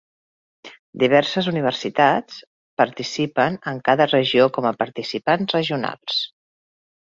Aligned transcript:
Diverses 1.03 1.49
universitat 1.51 2.33
participen 2.83 3.61
en 3.73 3.83
cada 3.91 4.09
regió 4.15 4.49
com 4.57 4.69
a 4.71 4.75
participants 4.83 5.57
regionals. 5.59 6.19